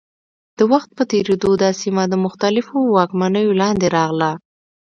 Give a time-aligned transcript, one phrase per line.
[0.57, 4.31] د وخت په تېرېدو دا سیمه د مختلفو واکمنیو لاندې راغله.